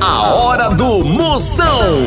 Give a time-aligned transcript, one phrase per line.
[0.00, 2.06] A hora do Moção.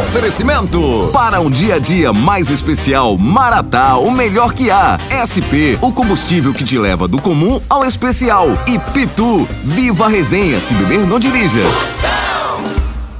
[0.00, 4.98] Oferecimento para um dia a dia mais especial, Maratá, o melhor que há.
[5.10, 8.46] SP, o combustível que te leva do comum ao especial.
[8.66, 11.62] E Pitu, viva a resenha, se beber não dirija.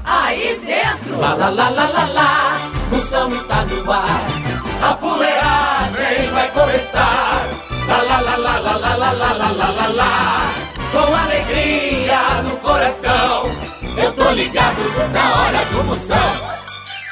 [0.05, 2.59] Aí dentro, lá lá lá lá lá lá,
[2.93, 4.23] Moção está no ar.
[4.83, 7.49] A fuleagem vai começar.
[7.89, 10.53] Lá lá lá lá lá lá lá lá lá lá.
[10.93, 13.38] Com alegria no coração,
[14.39, 14.81] ligado
[15.13, 16.17] na hora do Moção.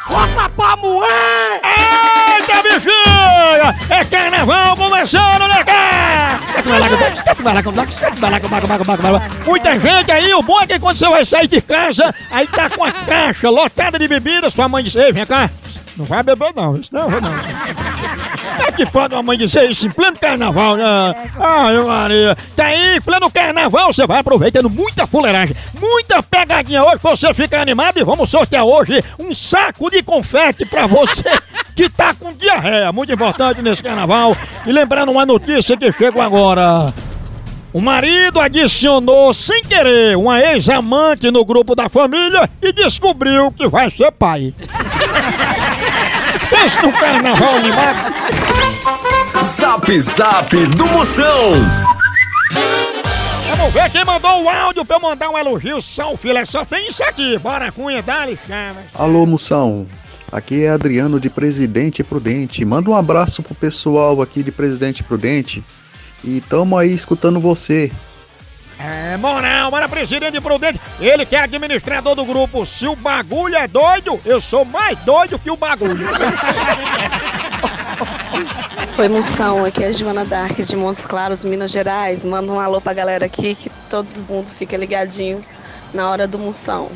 [0.09, 1.61] Bota pra moer!
[1.65, 3.75] Eita, bichinha!
[3.91, 6.39] É carnaval começando, né, cara?
[9.45, 12.70] Muita gente aí, o bom é que quando você vai sair de casa, aí tá
[12.70, 15.51] com a caixa lotada de bebidas, sua mãe diz, ei, vem cá,
[15.96, 17.30] não vai beber não, isso não, não.
[18.66, 20.84] É que pode uma mãe dizer isso em pleno carnaval, né?
[21.38, 22.36] Ai, Maria.
[22.55, 27.60] Tá aí, em pleno carnaval, você vai aproveitando muita fuleiragem, muita pegadinha hoje você ficar
[27.60, 31.25] animado e vamos sortear hoje um saco de confete pra você
[31.75, 32.92] que tá com diarreia.
[32.92, 34.36] Muito importante nesse carnaval.
[34.66, 36.92] E lembrando uma notícia que chegou agora.
[37.72, 43.91] O marido adicionou sem querer uma ex-amante no grupo da família e descobriu que vai
[43.91, 44.55] ser pai.
[46.67, 48.12] Pense no carnaval animado.
[49.41, 51.53] Zap Zap do Moção.
[53.56, 55.81] Vamos ver quem mandou o áudio pra eu mandar um elogio.
[55.81, 57.39] São filé, só tem isso aqui.
[57.39, 58.37] Bora, Cunha, dá-lhe.
[58.92, 59.87] Alô, Moção.
[60.33, 62.64] Aqui é Adriano de Presidente Prudente.
[62.64, 65.62] Manda um abraço pro pessoal aqui de Presidente Prudente.
[66.25, 67.92] E tamo aí escutando você.
[68.78, 70.80] É moral, para presidente prudente.
[71.00, 72.66] Ele que é administrador do grupo.
[72.66, 76.06] Se o bagulho é doido, eu sou mais doido que o bagulho.
[78.98, 82.24] Oi, Moção, aqui é a Joana Dark de Montes Claros, Minas Gerais.
[82.24, 85.41] Manda um alô pra galera aqui que todo mundo fica ligadinho
[85.92, 86.91] na hora do Moção.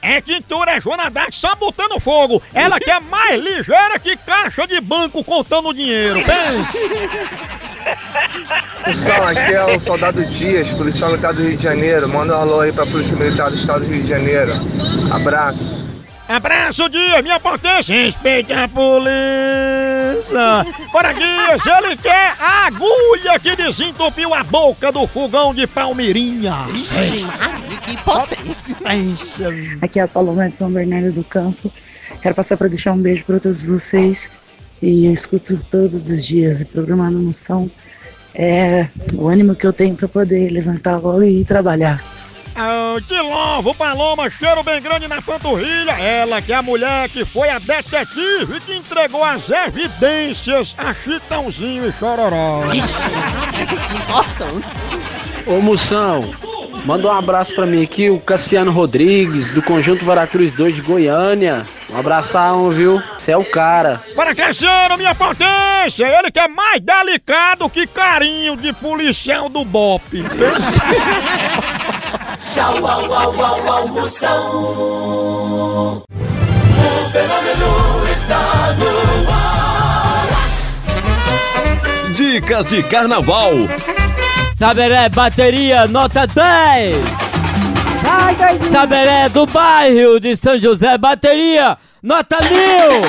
[0.00, 2.40] É quintura, é Joana Dark só botando fogo.
[2.54, 6.22] Ela que é mais ligeira que caixa de banco contando dinheiro.
[6.24, 7.57] Pensa.
[8.84, 12.08] Pessoal, aqui é o Soldado Dias, policial militar do Rio de Janeiro.
[12.08, 14.52] Manda um alô aí pra Polícia Militar do Estado do Rio de Janeiro.
[15.12, 15.88] Abraço.
[16.28, 17.94] Abraço, Dias, minha potência.
[17.94, 19.08] Respeite a polícia.
[20.92, 26.66] Bora, Dias, ele quer a agulha que desentupiu a boca do fogão de Palmeirinha.
[26.74, 27.24] Ixi,
[27.82, 28.76] que potência.
[29.80, 31.72] Aqui é a Paloma de São Bernardo do Campo.
[32.20, 34.30] Quero passar para deixar um beijo para todos vocês.
[34.82, 37.70] E eu escuto todos os dias o programa no Moção.
[38.38, 42.00] É o ânimo que eu tenho para poder levantar logo e ir trabalhar.
[42.54, 45.92] Ah, de novo, Paloma, cheiro bem grande na panturrilha.
[45.92, 51.88] Ela que é a mulher que foi a detetive que entregou as evidências a Chitãozinho
[51.88, 52.62] e Chororó.
[55.46, 56.20] Ô Moção,
[56.84, 61.66] manda um abraço pra mim aqui, o Cassiano Rodrigues, do Conjunto Varacruz 2 de Goiânia.
[61.90, 63.02] Um abração, viu?
[63.16, 64.02] Você é o cara.
[64.14, 66.06] Para Cassiano, minha potência!
[66.06, 70.22] Ele que é mais delicado que carinho de policial do BOP.
[72.38, 74.54] Tchau, au, au, au, au, Moção.
[76.04, 76.04] O
[77.10, 78.88] fenômeno está no
[79.30, 80.26] ar.
[82.12, 83.52] Dicas de carnaval.
[84.58, 87.27] Saberé bateria nota 10.
[88.70, 93.02] Saberé do bairro de São José bateria nota mil.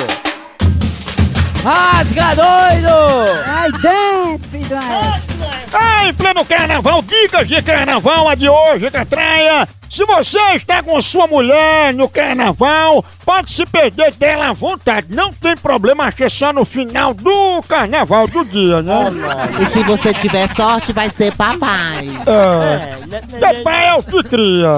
[1.62, 3.44] Rasga doido.
[3.46, 4.80] Ai, dentro, filho
[6.10, 9.68] em pleno carnaval, dicas de carnaval, a de hoje, Catraia.
[9.90, 15.08] Se você está com sua mulher no carnaval, pode se perder dela à vontade.
[15.10, 19.06] Não tem problema, acho que é só no final do carnaval do dia, né?
[19.60, 22.08] E se você tiver sorte, vai ser papai.
[22.24, 23.40] É.
[23.40, 24.68] Papai é o que cria.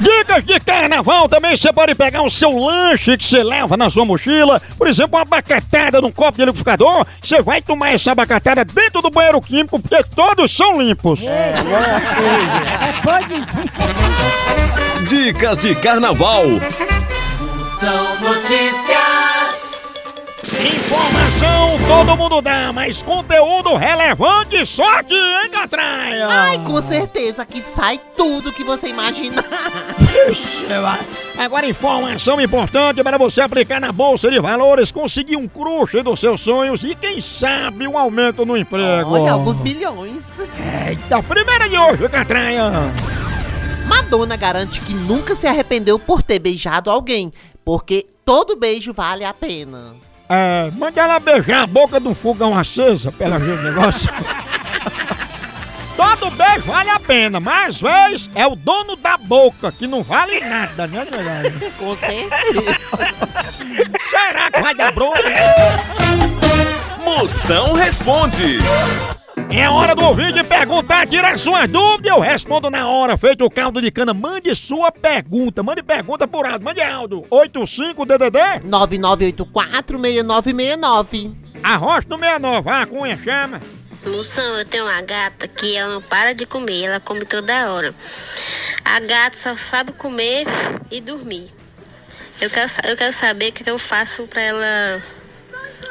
[0.00, 4.04] Dicas de carnaval também você pode pegar o seu lanche que você leva na sua
[4.04, 4.60] mochila.
[4.76, 7.06] Por exemplo, uma abacatada num copo de liquidificador.
[7.22, 11.20] Você vai tomar essa abacatada dentro do banheiro químico porque todos são limpos.
[15.06, 16.44] Dicas de carnaval.
[17.78, 19.66] São notícias.
[20.58, 26.26] Informação todo mundo dá, mas conteúdo relevante só aqui, hein, Catraia?
[26.28, 29.44] Ai, com certeza que sai tudo que você imaginar.
[30.30, 30.66] Ixi.
[31.38, 36.40] Agora informação importante para você aplicar na Bolsa de Valores, conseguir um crush dos seus
[36.40, 39.12] sonhos e quem sabe um aumento no emprego.
[39.12, 40.34] Olha, alguns milhões.
[40.88, 42.72] Eita, primeira de hoje, Catraia.
[43.86, 47.32] Madonna garante que nunca se arrependeu por ter beijado alguém,
[47.64, 49.94] porque todo beijo vale a pena.
[50.28, 54.10] É, manda ela beijar a boca do fogão acesa, pela gente negócio.
[55.96, 60.02] todo beijo vale a pena, mas às vezes é o dono da boca que não
[60.02, 61.52] vale nada, né, galera?
[61.78, 62.98] Com certeza.
[64.10, 65.20] Será que vai dar bronca?
[67.04, 68.58] Moção responde.
[69.48, 72.10] É hora do ouvinte perguntar, tirar suas dúvidas.
[72.10, 74.12] Eu respondo na hora, feito o caldo de cana.
[74.12, 75.62] Mande sua pergunta.
[75.62, 76.64] Mande pergunta por áudio.
[76.64, 77.22] Mande áudio.
[77.30, 81.34] 85DDD 99846969.
[81.62, 82.70] Arrocha no 69.
[82.70, 83.60] Ah, cunha, chama.
[84.04, 87.92] Moção, eu tenho uma gata que ela não para de comer, ela come toda hora.
[88.84, 90.46] A gata só sabe comer
[90.90, 91.50] e dormir.
[92.40, 95.02] Eu quero, eu quero saber o que eu faço pra ela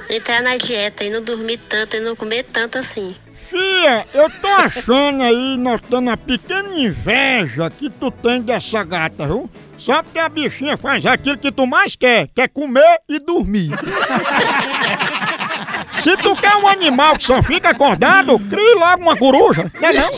[0.10, 3.16] entrar na dieta e não dormir tanto e não comer tanto assim.
[4.14, 9.50] Eu tô achando aí, notando uma pequena inveja que tu tem dessa gata, viu?
[9.78, 13.72] Só porque a bichinha faz aquilo que tu mais quer, que é comer e dormir.
[16.02, 20.12] Se tu quer um animal que só fica acordado, crie logo uma coruja, né não?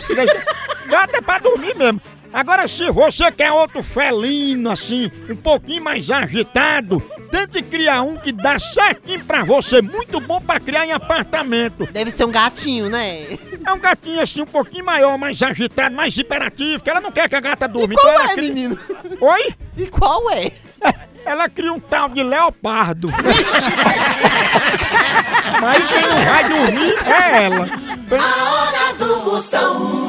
[0.90, 2.02] Gata é pra dormir mesmo.
[2.34, 8.32] Agora, se você quer outro felino, assim, um pouquinho mais agitado, tente criar um que
[8.32, 11.86] dá certinho pra você, muito bom pra criar em apartamento.
[11.92, 13.26] Deve ser um gatinho, né?
[13.66, 17.28] É um gatinho assim, um pouquinho maior, mais agitado, mais hiperativo, que ela não quer
[17.30, 17.94] que a gata durma.
[17.94, 18.80] qual ela é, cria- menino?
[19.20, 19.56] Oi?
[19.78, 20.52] E qual é?
[21.26, 23.10] Ela cria um tal de leopardo.
[25.62, 27.68] Mas quem não vai dormir é ela.
[28.20, 30.07] A hora do Moção.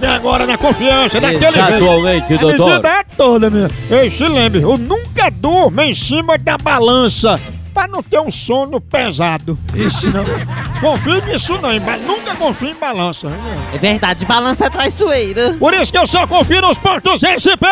[0.00, 2.38] Ver agora na confiança daquele Exatamente, jeito.
[2.38, 2.62] doutor.
[2.62, 3.68] A medida é toda, meu.
[3.90, 7.38] Ei, se lembre, eu nunca durmo em cima da balança.
[7.78, 9.56] Pra não ter um sono pesado.
[9.72, 10.24] Isso não.
[10.80, 13.28] Confie nisso não, em ba- nunca confie em balança.
[13.28, 13.38] né?
[13.72, 15.52] É verdade, balança é traiçoeira.
[15.60, 17.62] Por isso que eu só confio nos postos SP!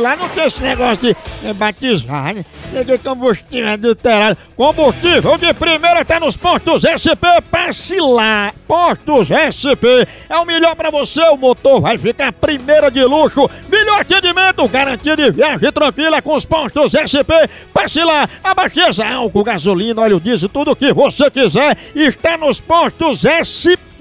[0.00, 2.44] Lá não tem esse negócio de é, batizar, né?
[2.86, 4.38] Tem combustível adulterado.
[4.56, 7.24] Combustível de primeira tá nos postos SP.
[7.50, 8.52] Passe lá.
[8.66, 10.06] Postos SP.
[10.28, 11.20] É o melhor pra você.
[11.28, 13.48] O motor vai ficar primeira de luxo.
[13.68, 14.66] Melhor atendimento.
[14.68, 17.32] Garantia de viagem tranquila com os postos SP.
[17.74, 18.28] Passe lá.
[18.44, 21.76] Abasteça álcool, gasolina, óleo diesel, tudo o que você quiser.
[21.94, 23.98] Está nos postos SP.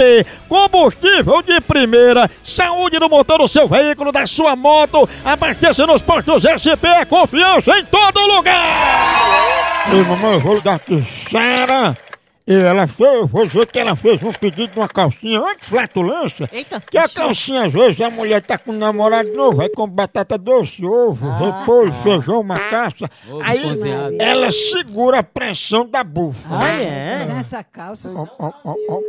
[0.48, 5.10] Combustível de primeira, saúde no motor do seu veículo, da sua moto.
[5.26, 9.88] Abasteça nos postos SP, é confiança em todo lugar.
[9.92, 12.07] Ei, eu vou ligar.
[12.50, 16.50] E ela fez, vou dizer que ela fez um pedido de uma calcinha anti-flatulência.
[16.54, 16.80] Eita.
[16.80, 20.38] Que a calcinha, às vezes, a mulher tá com um namorado novo, vai com batata
[20.38, 23.10] doce, ovo, repolho, feijão, macaça.
[23.30, 24.16] Ovo Aí cozinhado.
[24.18, 26.48] ela segura a pressão da bufa.
[26.50, 27.26] Ah, é?
[27.26, 28.10] Nessa calça.
[28.16, 29.02] Ó, ó, ó, ó.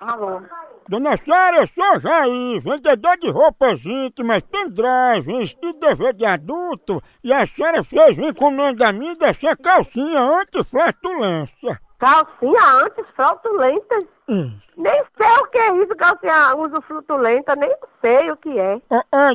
[0.00, 0.40] Alô?
[0.88, 7.02] Dona Sara, eu sou Jair, vendedor de roupas íntimas, pendrives e DVD de adulto.
[7.22, 11.78] E a senhora fez encomenda a mim dessa calcinha anti-flatulência.
[11.98, 13.96] Calcinha anti-fraudulenta?
[14.30, 14.58] Hum.
[14.78, 18.80] Nem sei o que é isso, calcinha uso frutulenta, nem sei o que é.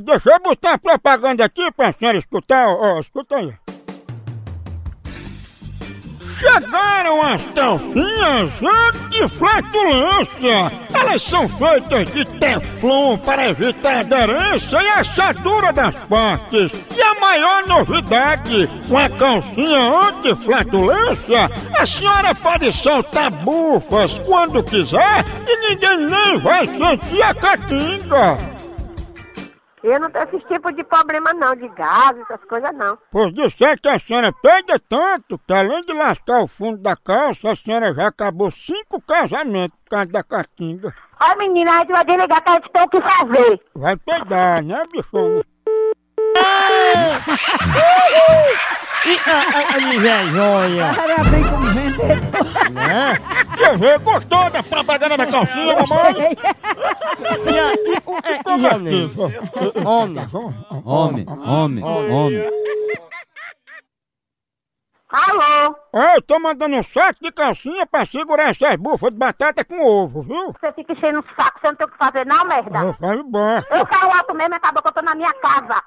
[0.01, 3.53] Deixa eu botar propaganda aqui pra senhora escutar, ó, ó, escuta aí.
[6.39, 10.71] Chegaram as calcinhas anti-flatulência.
[10.93, 16.71] Elas são feitas de teflon para evitar aderência e assadura das partes.
[16.95, 25.25] E a maior novidade, com a calcinha anti-flatulência, a senhora pode soltar bufas quando quiser
[25.47, 28.52] e ninguém nem vai sentir a catinga.
[29.83, 32.97] Eu não tenho esse tipo de problema não, de gases, essas coisas não.
[33.11, 37.51] Pois disser que a senhora peida tanto que além de lascar o fundo da calça,
[37.51, 40.95] a senhora já acabou cinco casamentos por causa da catinga.
[41.19, 43.61] Olha menina, a gente vai desligar que a gente tem o que fazer.
[43.75, 45.43] Vai peidar, né, bichona?
[49.05, 50.85] Invejoia.
[51.03, 52.71] Era bem como vendedor.
[52.71, 53.19] Né?
[53.57, 53.99] Quer ver?
[53.99, 56.37] Gostou da propaganda da calcinha, mamãe?
[58.43, 59.11] Como é que...
[59.85, 60.27] Homem,
[60.85, 62.43] homem, homem, homem.
[65.13, 65.75] Alô?
[65.93, 70.23] Eu tô mandando um saco de calcinha pra segurar essas bufas de batata com ovo,
[70.23, 70.51] viu?
[70.59, 72.79] Você fica enchendo o saco, você não tem o que fazer não, merda?
[72.79, 73.61] Eu falo bom.
[73.69, 75.83] Eu quero alto mesmo, acabou que eu tô na minha casa.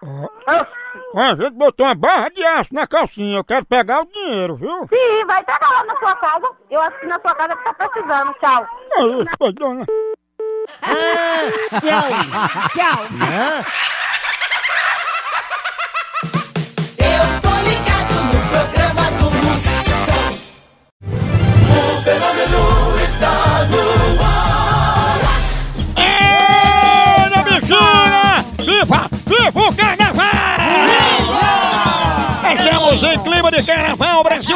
[1.12, 4.54] Ó, A gente botou uma barra de aço na calcinha, eu quero pegar o dinheiro,
[4.54, 4.86] viu?
[4.88, 6.48] Sim, vai pegar lá na sua casa.
[6.70, 8.32] Eu assino na sua casa que tá precisando.
[8.34, 8.66] Tchau.
[8.92, 9.84] É isso, peidona.
[12.72, 13.02] Tchau.
[13.10, 13.95] Eu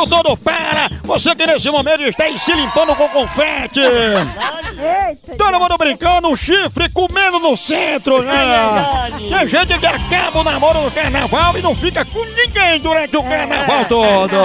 [0.00, 0.90] Brasil todo para!
[1.04, 3.80] Você que nesse momento está aí se limpando com confete!
[5.36, 8.38] Todo mundo brincando, um chifre comendo no centro, né?
[9.10, 13.22] Tem gente que acaba o namoro no carnaval e não fica com ninguém durante o
[13.22, 14.36] carnaval todo!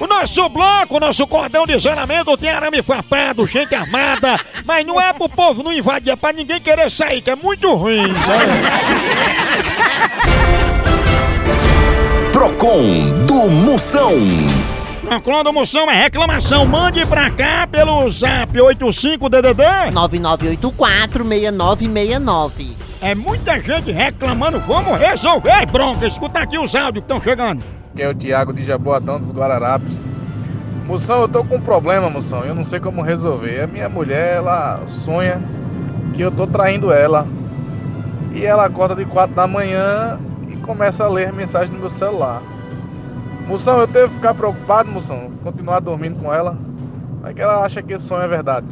[0.00, 5.00] O nosso bloco, o nosso cordão de isolamento tem arame farpado, gente armada, mas não
[5.00, 8.08] é pro povo não invadir, é pra ninguém querer sair, que é muito ruim,
[12.72, 14.12] Do Moção.
[15.02, 22.68] Procon do Moção é reclamação, mande pra cá pelo zap 85DDD 99846969.
[23.02, 27.62] É muita gente reclamando, vamos resolver, bronca, escuta aqui os áudios que estão chegando.
[27.94, 30.02] que é o Thiago de Jaboatão dos Guararapes.
[30.86, 32.42] Moção, eu tô com um problema, moção.
[32.42, 33.64] Eu não sei como resolver.
[33.64, 35.42] A minha mulher, ela sonha
[36.14, 37.26] que eu tô traindo ela.
[38.34, 40.18] E ela acorda de 4 da manhã
[40.50, 42.40] e começa a ler mensagem no meu celular.
[43.46, 46.56] Moção, eu devo ficar preocupado, moção, continuar dormindo com ela.
[47.20, 48.66] Vai que ela acha que esse sonho é verdade.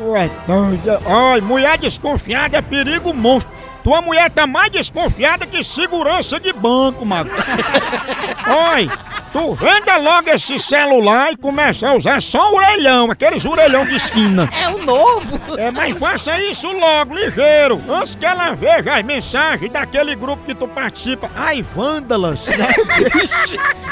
[0.00, 1.00] Ué, doida.
[1.06, 3.52] Olha, mulher desconfiada é perigo monstro.
[3.82, 7.30] Tua mulher tá mais desconfiada que segurança de banco, mano.
[8.48, 8.90] Olha,
[9.34, 13.96] tu venda logo esse celular e começa a usar só o orelhão, aqueles orelhão de
[13.96, 14.48] esquina.
[14.64, 15.40] É o novo!
[15.58, 20.54] É, mas faça isso logo, ligeiro, antes que ela veja as mensagens daquele grupo que
[20.54, 21.28] tu participa.
[21.34, 22.68] Ai, vândalas, né?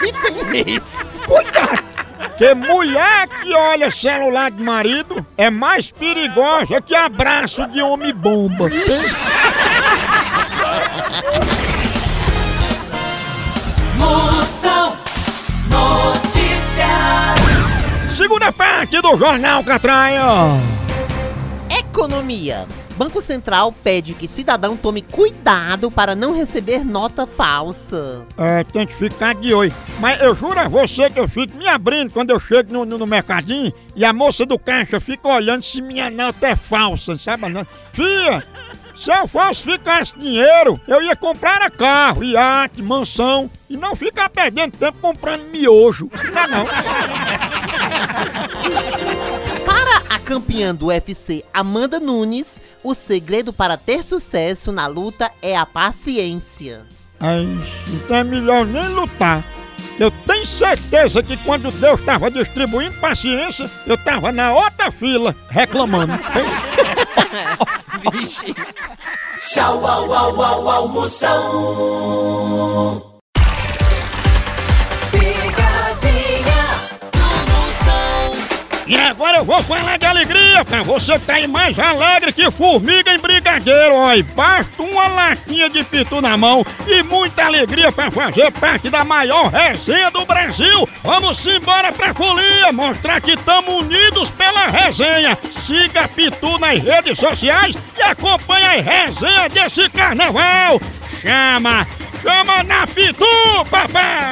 [0.03, 1.05] e tem isso.
[1.27, 1.83] Cuidado!
[2.39, 8.71] Que mulher que olha celular de marido é mais perigosa que abraço de homem bomba.
[13.99, 15.02] Moção
[15.73, 17.41] Notícias.
[18.17, 20.23] Segunda parte do Jornal Catraia.
[21.79, 22.67] Economia.
[22.97, 28.27] Banco Central pede que cidadão tome cuidado para não receber nota falsa.
[28.37, 29.75] É, tem que ficar de olho.
[29.99, 32.99] Mas eu juro a você que eu fico me abrindo quando eu chego no, no,
[32.99, 37.49] no mercadinho e a moça do caixa fica olhando se minha nota é falsa, sabe?
[37.49, 37.67] Não?
[37.93, 38.45] Fia,
[38.95, 44.99] se eu falsificasse dinheiro, eu ia comprar carro, iate, mansão e não ficar perdendo tempo
[45.01, 46.11] comprando miojo.
[46.33, 46.67] Não, não.
[49.65, 55.57] Para a campeã do UFC, Amanda Nunes, o segredo para ter sucesso na luta é
[55.57, 56.87] a paciência.
[57.19, 57.47] Ai,
[57.89, 59.45] então é melhor nem lutar.
[59.99, 66.13] Eu tenho certeza que quando Deus estava distribuindo paciência, eu estava na outra fila reclamando.
[68.11, 68.45] Vixe.
[69.41, 70.93] Tchau, au, au, au, au,
[78.93, 83.11] E agora eu vou falar de alegria pra você tá aí mais alegre que formiga
[83.15, 84.13] em brigadeiro, ó.
[84.13, 89.03] E basta uma latinha de pitu na mão e muita alegria pra fazer parte da
[89.03, 90.87] maior resenha do Brasil.
[91.03, 95.39] Vamos embora pra folia, mostrar que estamos unidos pela resenha.
[95.51, 100.79] Siga Pitu nas redes sociais e acompanhe a resenha desse carnaval.
[101.19, 101.87] Chama,
[102.23, 103.25] chama na Pitu,
[103.71, 104.32] papai!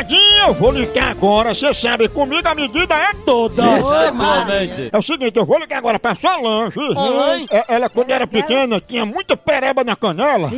[0.00, 3.62] Eu vou ligar agora, você sabe, comigo a medida é toda.
[3.78, 4.90] Exatamente.
[4.92, 6.78] É o seguinte, eu vou ligar agora pra Solange.
[6.78, 7.46] Oi.
[7.50, 10.50] É, Ela, quando era pequena, tinha muita pereba na canela.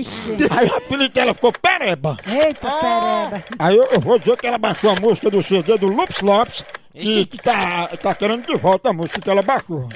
[0.51, 2.17] Aí o apelido dela ficou pereba.
[2.27, 3.45] Eita, pereba.
[3.59, 6.63] Aí eu, eu vou dizer que ela baixou a música do CD do Loops Lopes
[6.95, 9.89] e que tá, tá querendo de volta a música que ela baixou.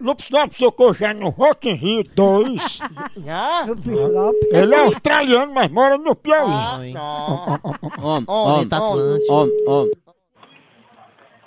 [0.00, 2.78] Loops Lopes tocou já no Rock in Rio 2.
[4.52, 6.50] Ele é australiano, mas mora no Piauí.
[6.52, 6.94] Homem,
[8.26, 9.32] homem, Atlântico.
[9.32, 9.92] homem, homem.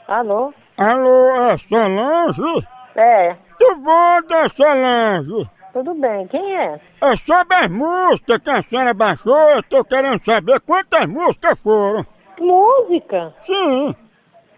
[0.08, 0.54] Alô?
[0.78, 2.68] Alô, é Solange?
[2.96, 5.50] É, Tudo bom, da Solange?
[5.74, 6.26] tudo bem.
[6.28, 6.80] Quem é?
[7.02, 12.06] É sobre as músicas que a senhora baixou, eu tô querendo saber quantas músicas foram.
[12.40, 13.34] Música?
[13.46, 13.94] Sim,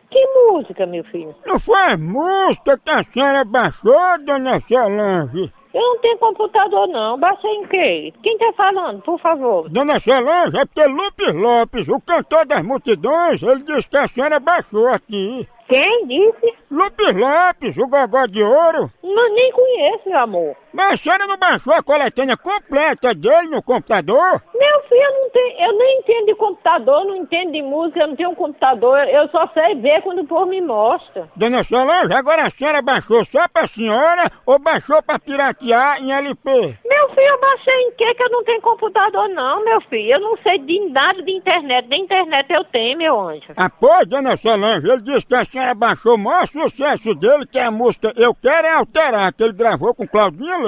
[0.10, 1.36] Que música, meu filho?
[1.46, 3.94] não foi as músicas que a senhora baixou,
[4.26, 5.52] dona Solange?
[5.74, 7.20] Eu não tenho computador, não.
[7.20, 8.14] Baixei em quê?
[8.24, 9.70] Quem tá falando, por favor?
[9.70, 14.40] Dona Solange, é porque Lupes Lopes, o cantor das multidões, ele disse que a senhora
[14.40, 15.48] baixou aqui.
[15.68, 16.54] Quem disse?
[16.72, 18.90] Lupes Lopes, o gogó de ouro.
[19.04, 20.56] Não, nem conheço, meu amor.
[20.78, 24.44] Mas a senhora não baixou a coletânea completa dele no computador?
[24.54, 28.08] Meu filho, eu não tenho, Eu nem entendo de computador, não entendo de música, eu
[28.10, 31.28] não tenho um computador, eu só sei ver quando o povo me mostra.
[31.36, 36.78] Dona Solange, agora a senhora baixou só pra senhora ou baixou pra piratear em LP?
[36.86, 40.14] Meu filho, eu baixei em quê que eu não tenho computador não, meu filho.
[40.14, 43.48] Eu não sei de nada de internet, nem internet eu tenho, meu anjo.
[43.58, 47.58] Ah, pois, dona Solange, ele disse que a senhora baixou o maior sucesso dele, que
[47.58, 50.67] é a música Eu Quero É Alterar, que ele gravou com Claudinha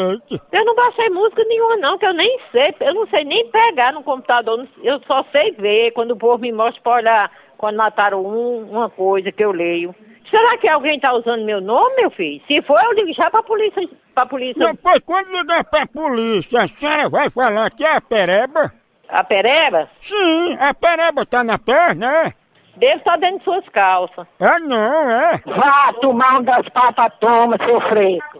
[0.51, 3.93] Eu não baixei música nenhuma não, que eu nem sei, eu não sei nem pegar
[3.93, 8.25] no computador, eu só sei ver quando o povo me mostra pra olhar quando mataram
[8.25, 9.93] um, uma coisa que eu leio.
[10.29, 12.41] Será que alguém tá usando meu nome, meu filho?
[12.47, 14.67] Se for, eu ligo já pra polícia, pra polícia.
[14.67, 18.71] Depois, quando ligar pra polícia, a senhora vai falar que é a pereba?
[19.09, 19.89] A pereba?
[20.01, 22.33] Sim, a pereba tá na perna, é?
[22.79, 24.25] Deve estar dentro de suas calças.
[24.39, 25.41] Ah, não, é?
[25.45, 28.39] Vá tomar um das papas, toma, seu freco.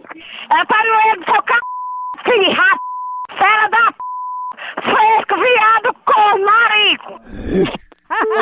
[0.50, 1.50] É para o erro do seu c...
[2.24, 2.80] filho rato,
[3.36, 3.98] fera da p...
[4.82, 7.20] fresco, viado, com marico.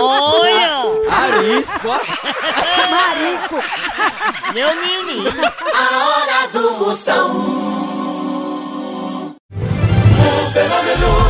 [0.00, 0.71] Olha!
[1.11, 1.88] Arisco,
[2.90, 3.57] Marico!
[4.55, 5.31] Meu menino!
[5.75, 7.28] A hora do Moção.
[9.50, 11.27] O fenômeno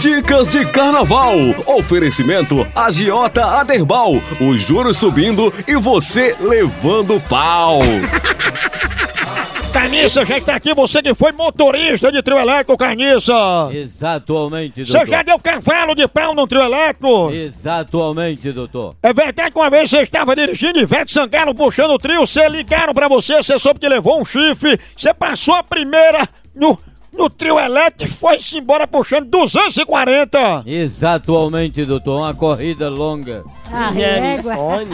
[0.00, 1.36] Dicas de Carnaval.
[1.66, 4.14] Oferecimento Agiota Aderbal.
[4.40, 7.80] Os juros subindo e você levando pau.
[9.70, 13.32] Carniça, já está aqui, você que foi motorista de trio elétrico, Carniça.
[13.70, 15.08] Exatamente, Você doutor.
[15.08, 17.30] já deu cavalo de pau no trio elétrico?
[17.30, 18.96] Exatamente, doutor.
[19.02, 22.94] É verdade que uma vez você estava dirigindo Ivete Sangalo puxando o trio, você ligaram
[22.94, 26.76] pra você, você soube que levou um chifre, você passou a primeira no,
[27.12, 30.62] no trio elétrico foi-se embora puxando 240.
[30.66, 32.18] Exatamente, doutor.
[32.20, 33.44] Uma corrida longa.
[33.72, 33.90] Ah.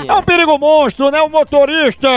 [0.07, 1.21] É um perigo monstro, né?
[1.21, 2.09] O motorista.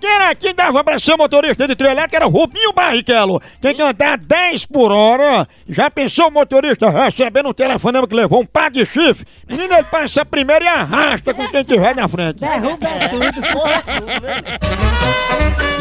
[0.00, 3.40] Quem era quem dava pra ser motorista de trio elétrico era o Rubinho Barrichello.
[3.60, 5.48] Tem que andar 10 por hora.
[5.68, 9.26] Já pensou o motorista recebendo um telefonema que levou um par de chifre?
[9.48, 12.40] Menino, ele passa primeiro e arrasta com quem tiver na frente.
[12.40, 13.30] Derruba tudo.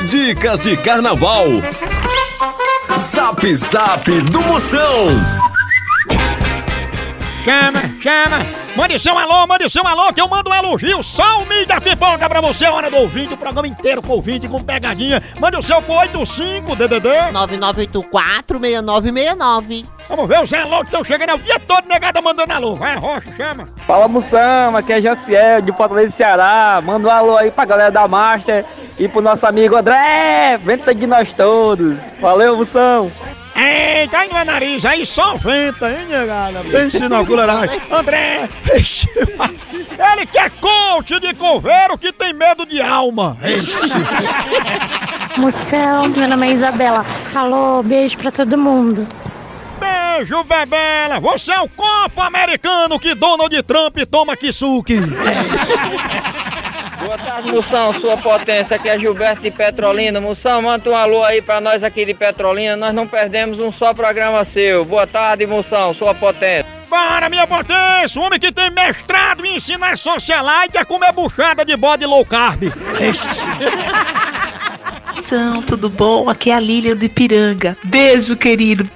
[0.07, 1.45] Dicas de Carnaval.
[2.99, 5.07] Zap Zap do Moção.
[7.45, 8.68] Chama, chama.
[8.79, 11.03] Mande seu alô, mande seu alô, que eu mando um elogio.
[11.03, 14.47] Só o milho da pipoca pra você, hora do ouvinte, o programa inteiro com ouvinte,
[14.47, 15.21] com pegadinha.
[15.37, 17.09] Mande o seu pro 85 DDD.
[17.33, 19.85] 9984-6969.
[20.07, 22.75] Vamos ver os alô que estão chegando é o dia todo negada mandando alô.
[22.75, 23.67] Vai, Rocha, chama.
[23.85, 26.81] Fala Moção, aqui é Jaciel de Fortaleza, Ceará.
[26.81, 28.63] Manda um alô aí pra galera da Master
[28.97, 30.57] e pro nosso amigo André.
[30.57, 32.13] Venta de nós todos.
[32.21, 33.11] Valeu, Moção.
[33.59, 36.61] Eita, no nariz, aí só venta, hein, negada?
[36.63, 37.81] Pense na culeragem.
[37.91, 43.37] André, ele que é coach de coveiro que tem medo de alma.
[45.35, 47.05] Moção, meu nome é Isabela.
[47.35, 49.05] Alô, beijo pra todo mundo.
[49.79, 51.19] Beijo, Bebela.
[51.19, 54.99] Você é o copo americano que Donald Trump toma kisuke.
[56.99, 58.75] Boa tarde, Moção, sua potência.
[58.75, 60.19] Aqui é Gilberto de Petrolina.
[60.19, 62.75] Moção, manda um alô aí pra nós aqui de Petrolina.
[62.75, 64.83] Nós não perdemos um só programa seu.
[64.83, 66.65] Boa tarde, Moção, sua potência.
[66.89, 71.77] Para, minha potência, o homem que tem mestrado em ensinar socialite a comer buchada de
[71.77, 72.63] bode low carb.
[75.17, 76.29] Então, tudo bom?
[76.29, 77.77] Aqui é a Lília do Ipiranga.
[77.83, 78.89] Beijo, querido.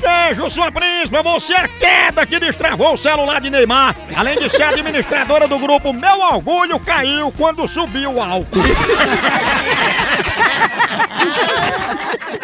[0.00, 3.94] Beijo, sua príncipa, você é queda que destravou o celular de Neymar.
[4.16, 8.60] Além de ser administradora do grupo Meu Orgulho Caiu quando subiu o álcool.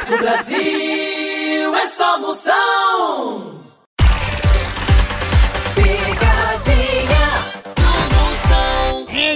[0.09, 3.56] No Brasil é só Moção.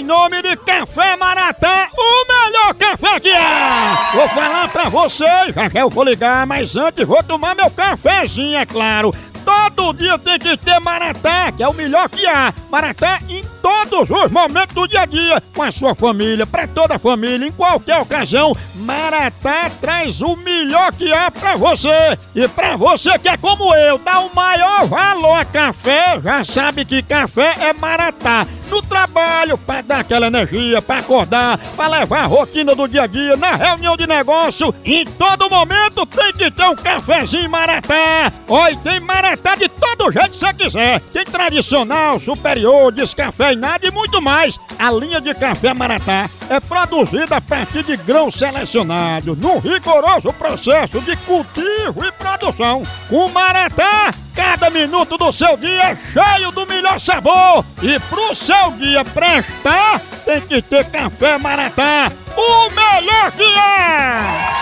[0.00, 4.10] Em nome de Café Maratá, o melhor café que há!
[4.14, 8.64] Vou falar pra vocês, já eu vou ligar, mas antes vou tomar meu cafezinho, é
[8.64, 9.14] claro.
[9.44, 12.50] Todo dia tem que ter Maratá, que é o melhor que há.
[12.70, 16.94] Maratá em todos os momentos do dia a dia, com a sua família, pra toda
[16.94, 18.56] a família, em qualquer ocasião.
[18.76, 22.18] Maratá traz o melhor que há pra você.
[22.34, 26.86] E pra você que é como eu, dá o maior valor a café, já sabe
[26.86, 28.46] que café é Maratá.
[28.70, 33.06] No trabalho, pra dar aquela energia, pra acordar, pra levar a rotina do dia a
[33.06, 38.32] dia, na reunião de negócio, em todo momento tem que ter um cafezinho Maratá.
[38.46, 41.00] Oi, tem Maratá de todo jeito que você quiser.
[41.12, 44.58] Tem tradicional, superior, descafeinado e muito mais.
[44.78, 51.00] A linha de café Maratá é produzida a partir de grãos selecionados, num rigoroso processo
[51.00, 52.82] de cultivo e produção.
[53.08, 57.64] Com Maratá, cada minuto do seu dia é cheio do melhor sabor.
[57.82, 64.60] E pro seu dia prestar, tem que ter café Maratá, o melhor que é!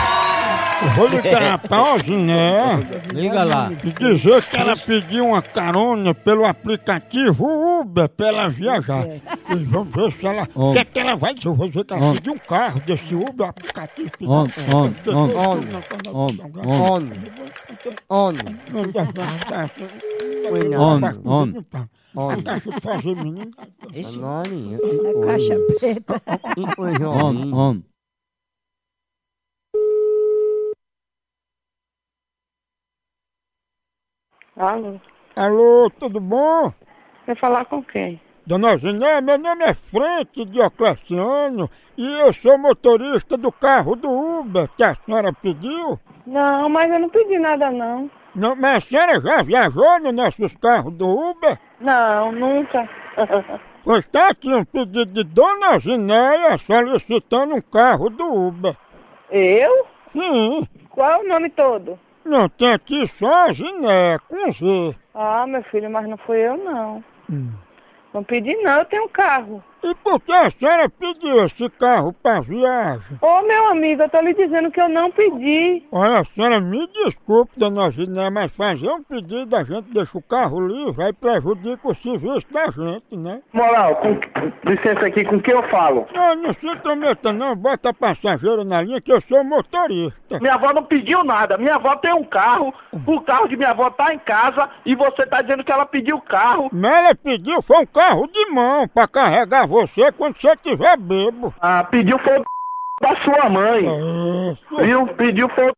[0.95, 2.79] Vou ligar pra Oziné.
[3.13, 3.71] Liga lá.
[3.83, 9.05] E dizer que ela pediu uma carona pelo aplicativo Uber pra ela viajar.
[9.51, 10.49] E vamos ver se ela.
[10.55, 10.75] O Homem.
[10.75, 11.49] que é que ela vai dizer?
[11.49, 12.15] Eu vou dizer que ela Homem.
[12.15, 14.11] pediu um carro desse Uber aplicativo.
[14.23, 15.37] Homem, homem, homem,
[16.13, 17.13] homem, homem, Homem.
[18.09, 18.93] Homem, homem.
[18.97, 21.67] A caixa de fazer menino.
[22.19, 22.35] A
[25.25, 26.21] caixa preta.
[27.07, 27.85] homem, homem.
[34.57, 34.99] Alô,
[35.37, 36.73] Alô, tudo bom?
[37.25, 38.21] quer falar com quem?
[38.45, 44.69] Dona Ziné, meu nome é Frank Diocleciano e eu sou motorista do carro do Uber
[44.77, 46.01] que a senhora pediu.
[46.27, 48.11] Não, mas eu não pedi nada não.
[48.39, 51.59] Não, mas a senhora já viajou nos nossos carros do Uber?
[51.81, 52.89] Não, nunca.
[53.83, 58.77] Pois está aqui um pedido de Dona Zinéia solicitando um carro do Uber.
[59.31, 59.87] Eu?
[60.13, 60.69] Sim.
[60.91, 61.99] Qual é o nome todo?
[62.25, 64.95] Não, tem aqui só Ziné, com Z.
[65.15, 67.03] Ah, meu filho, mas não fui eu não.
[68.15, 69.63] Não pedi não, eu tenho um carro.
[69.83, 73.19] E por que a senhora pediu esse carro para viagem?
[73.23, 75.85] Ô meu amigo, eu tô lhe dizendo que eu não pedi.
[75.93, 80.23] Olha, a senhora me desculpe, dona Ziné, mas fazer um pedido a gente deixa o
[80.23, 83.41] carro livre, aí prejudica o serviço da gente, né?
[83.53, 84.19] Moral, com,
[84.69, 86.07] licença aqui, com quem eu falo?
[86.13, 90.39] Não, não se intrometa não, bota passageiro na linha que eu sou motorista.
[90.41, 91.57] Minha avó não pediu nada.
[91.57, 92.75] Minha avó tem um carro,
[93.07, 96.17] o carro de minha avó tá em casa e você tá dizendo que ela pediu
[96.17, 96.69] o carro.
[96.73, 101.55] Mas ela pediu foi um carro de mão pra carregar você quando você tiver bebo.
[101.61, 102.45] Ah, pediu foi o
[103.01, 103.85] da sua mãe.
[104.83, 105.07] Viu?
[105.09, 105.75] Pediu foi o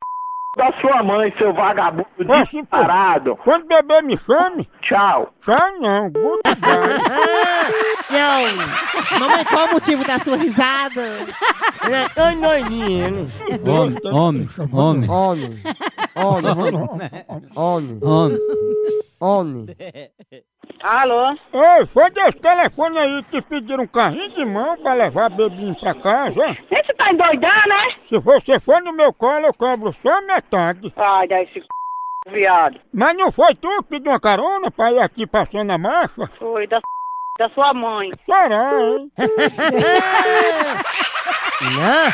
[0.57, 2.07] da sua mãe, seu vagabundo
[2.51, 3.37] disparado.
[3.37, 4.69] Quando beber me chame.
[4.81, 5.33] Tchau.
[5.43, 6.51] Tchau não, goodbye.
[8.11, 9.21] Não.
[9.21, 11.01] Mamãe, qual o motivo da sua risada?
[11.85, 13.71] Ele é tão doidinho, ele.
[13.71, 15.11] Homem, homem, homem.
[15.11, 15.61] Homem.
[17.55, 18.01] Homem.
[18.03, 18.39] Homem.
[19.21, 19.67] Homem.
[20.83, 21.37] Alô?
[21.53, 25.95] Ei, foi desse telefone aí que pediram um carrinho de mão pra levar bebinho pra
[25.95, 26.57] casa?
[26.71, 27.89] Você tá endoidando, né?
[28.09, 30.93] Se você for no meu colo, eu cobro só metade.
[30.97, 31.67] Ai, dá esse c...
[32.29, 32.81] viado.
[32.95, 36.31] Mas não foi tu que pediu uma carona pra ir aqui passando a marcha?
[36.39, 36.81] Foi da
[37.39, 38.11] da sua mãe.
[38.27, 39.11] Será, hein?
[41.77, 42.09] Não.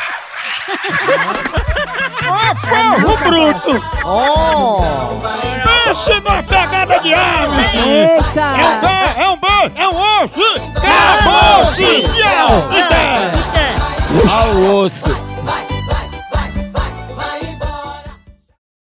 [2.27, 3.73] Ô, porro bruto!
[4.05, 5.76] Oh.
[5.87, 7.61] Pense numa pegada de ave!
[7.77, 8.41] Eita.
[8.41, 8.87] É um B,
[9.21, 10.61] é um B, é um osso!
[10.75, 12.01] Acabou-se!
[12.01, 12.67] Tchau!
[12.71, 14.33] E dez.
[14.33, 14.49] Ao
[14.83, 15.26] osso.